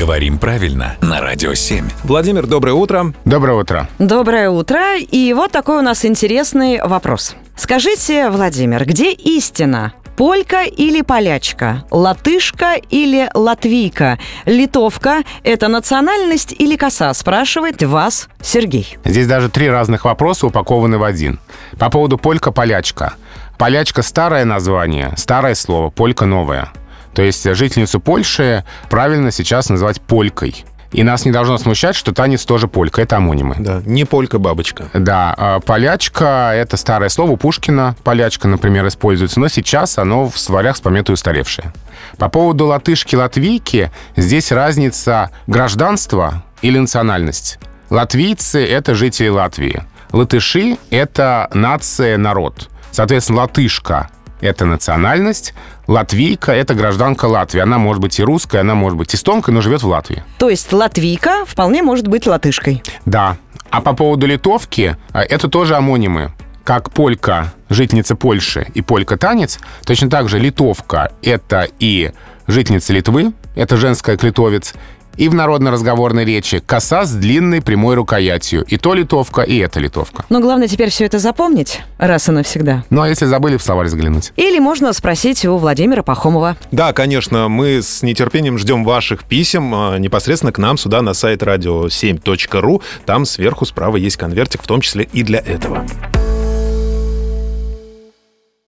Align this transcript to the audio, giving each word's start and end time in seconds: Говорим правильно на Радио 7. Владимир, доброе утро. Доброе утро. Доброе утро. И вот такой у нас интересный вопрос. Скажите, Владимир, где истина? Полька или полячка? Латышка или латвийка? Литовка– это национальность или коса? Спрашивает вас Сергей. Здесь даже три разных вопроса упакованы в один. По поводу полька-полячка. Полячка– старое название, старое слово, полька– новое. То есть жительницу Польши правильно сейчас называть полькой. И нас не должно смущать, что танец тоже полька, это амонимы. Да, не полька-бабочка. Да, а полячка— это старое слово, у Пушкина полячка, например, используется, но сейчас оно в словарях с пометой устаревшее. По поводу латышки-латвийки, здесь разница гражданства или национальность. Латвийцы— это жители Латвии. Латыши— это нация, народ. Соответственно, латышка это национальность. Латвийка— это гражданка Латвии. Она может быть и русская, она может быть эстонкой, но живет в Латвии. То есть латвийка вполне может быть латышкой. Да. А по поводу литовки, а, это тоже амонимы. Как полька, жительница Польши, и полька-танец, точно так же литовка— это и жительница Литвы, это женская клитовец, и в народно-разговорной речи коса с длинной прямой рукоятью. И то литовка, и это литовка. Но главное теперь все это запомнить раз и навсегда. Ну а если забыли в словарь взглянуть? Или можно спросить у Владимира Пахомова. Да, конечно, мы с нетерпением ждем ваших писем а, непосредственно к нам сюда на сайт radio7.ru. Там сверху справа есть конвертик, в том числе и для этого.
Говорим 0.00 0.38
правильно 0.38 0.96
на 1.02 1.20
Радио 1.20 1.52
7. 1.52 1.86
Владимир, 2.04 2.46
доброе 2.46 2.72
утро. 2.72 3.12
Доброе 3.26 3.58
утро. 3.58 3.86
Доброе 3.98 4.48
утро. 4.48 4.96
И 4.96 5.34
вот 5.34 5.52
такой 5.52 5.80
у 5.80 5.82
нас 5.82 6.06
интересный 6.06 6.80
вопрос. 6.80 7.36
Скажите, 7.54 8.30
Владимир, 8.30 8.86
где 8.86 9.12
истина? 9.12 9.92
Полька 10.16 10.62
или 10.62 11.02
полячка? 11.02 11.84
Латышка 11.90 12.76
или 12.88 13.28
латвийка? 13.34 14.18
Литовка– 14.46 15.18
это 15.44 15.68
национальность 15.68 16.54
или 16.58 16.76
коса? 16.76 17.12
Спрашивает 17.12 17.82
вас 17.82 18.30
Сергей. 18.40 18.96
Здесь 19.04 19.26
даже 19.26 19.50
три 19.50 19.68
разных 19.68 20.06
вопроса 20.06 20.46
упакованы 20.46 20.96
в 20.96 21.04
один. 21.04 21.40
По 21.78 21.90
поводу 21.90 22.16
полька-полячка. 22.16 23.16
Полячка– 23.58 24.00
старое 24.02 24.46
название, 24.46 25.12
старое 25.18 25.54
слово, 25.54 25.90
полька– 25.90 26.24
новое. 26.26 26.72
То 27.14 27.22
есть 27.22 27.42
жительницу 27.54 28.00
Польши 28.00 28.64
правильно 28.88 29.30
сейчас 29.30 29.68
называть 29.68 30.00
полькой. 30.00 30.64
И 30.92 31.04
нас 31.04 31.24
не 31.24 31.30
должно 31.30 31.56
смущать, 31.58 31.94
что 31.94 32.12
танец 32.12 32.44
тоже 32.44 32.66
полька, 32.66 33.02
это 33.02 33.16
амонимы. 33.18 33.54
Да, 33.58 33.80
не 33.86 34.04
полька-бабочка. 34.04 34.90
Да, 34.92 35.32
а 35.38 35.60
полячка— 35.60 36.52
это 36.54 36.76
старое 36.76 37.08
слово, 37.08 37.32
у 37.32 37.36
Пушкина 37.36 37.94
полячка, 38.02 38.48
например, 38.48 38.86
используется, 38.88 39.38
но 39.38 39.46
сейчас 39.46 39.98
оно 39.98 40.28
в 40.28 40.36
словарях 40.36 40.76
с 40.76 40.80
пометой 40.80 41.14
устаревшее. 41.14 41.72
По 42.18 42.28
поводу 42.28 42.66
латышки-латвийки, 42.66 43.92
здесь 44.16 44.50
разница 44.50 45.30
гражданства 45.46 46.42
или 46.60 46.78
национальность. 46.78 47.60
Латвийцы— 47.88 48.64
это 48.66 48.94
жители 48.94 49.28
Латвии. 49.28 49.84
Латыши— 50.10 50.76
это 50.90 51.48
нация, 51.54 52.18
народ. 52.18 52.68
Соответственно, 52.90 53.42
латышка 53.42 54.10
это 54.40 54.64
национальность. 54.64 55.54
Латвийка— 55.86 56.52
это 56.52 56.74
гражданка 56.74 57.26
Латвии. 57.26 57.60
Она 57.60 57.78
может 57.78 58.00
быть 58.00 58.18
и 58.18 58.22
русская, 58.22 58.60
она 58.60 58.74
может 58.74 58.98
быть 58.98 59.14
эстонкой, 59.14 59.54
но 59.54 59.60
живет 59.60 59.82
в 59.82 59.88
Латвии. 59.88 60.22
То 60.38 60.48
есть 60.48 60.72
латвийка 60.72 61.44
вполне 61.46 61.82
может 61.82 62.08
быть 62.08 62.26
латышкой. 62.26 62.82
Да. 63.04 63.36
А 63.70 63.80
по 63.80 63.92
поводу 63.92 64.26
литовки, 64.26 64.96
а, 65.12 65.22
это 65.22 65.48
тоже 65.48 65.76
амонимы. 65.76 66.32
Как 66.64 66.90
полька, 66.90 67.52
жительница 67.68 68.16
Польши, 68.16 68.66
и 68.74 68.82
полька-танец, 68.82 69.58
точно 69.84 70.10
так 70.10 70.28
же 70.28 70.38
литовка— 70.38 71.12
это 71.22 71.66
и 71.78 72.12
жительница 72.46 72.92
Литвы, 72.92 73.32
это 73.54 73.76
женская 73.76 74.16
клитовец, 74.16 74.74
и 75.16 75.28
в 75.28 75.34
народно-разговорной 75.34 76.24
речи 76.24 76.60
коса 76.60 77.04
с 77.04 77.12
длинной 77.12 77.62
прямой 77.62 77.94
рукоятью. 77.94 78.64
И 78.64 78.76
то 78.76 78.94
литовка, 78.94 79.42
и 79.42 79.58
это 79.58 79.80
литовка. 79.80 80.24
Но 80.28 80.40
главное 80.40 80.68
теперь 80.68 80.90
все 80.90 81.04
это 81.04 81.18
запомнить 81.18 81.80
раз 81.98 82.28
и 82.28 82.32
навсегда. 82.32 82.84
Ну 82.90 83.02
а 83.02 83.08
если 83.08 83.26
забыли 83.26 83.56
в 83.56 83.62
словарь 83.62 83.86
взглянуть? 83.86 84.32
Или 84.36 84.58
можно 84.58 84.92
спросить 84.92 85.44
у 85.44 85.56
Владимира 85.56 86.02
Пахомова. 86.02 86.56
Да, 86.70 86.92
конечно, 86.92 87.48
мы 87.48 87.82
с 87.82 88.02
нетерпением 88.02 88.58
ждем 88.58 88.84
ваших 88.84 89.24
писем 89.24 89.74
а, 89.74 89.98
непосредственно 89.98 90.52
к 90.52 90.58
нам 90.58 90.76
сюда 90.76 91.02
на 91.02 91.14
сайт 91.14 91.42
radio7.ru. 91.42 92.82
Там 93.06 93.24
сверху 93.24 93.64
справа 93.66 93.96
есть 93.96 94.16
конвертик, 94.16 94.62
в 94.62 94.66
том 94.66 94.80
числе 94.80 95.08
и 95.12 95.22
для 95.22 95.40
этого. 95.40 95.84